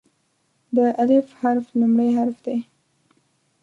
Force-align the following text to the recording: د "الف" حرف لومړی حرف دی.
د 0.75 0.77
"الف" 1.01 1.27
حرف 1.39 1.65
لومړی 1.79 2.09
حرف 2.17 2.37
دی. 2.45 2.57